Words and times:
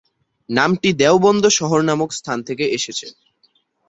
নামটি 0.49 0.89
দেওবন্দ 1.01 1.43
শহর 1.57 1.79
নামক 1.89 2.09
স্থান 2.19 2.37
থেকে 2.47 2.65
এসেছে। 2.77 3.07